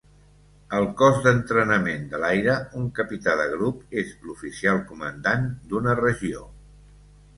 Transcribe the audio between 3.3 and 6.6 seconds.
de Grup és l'oficial comandant d'una regió.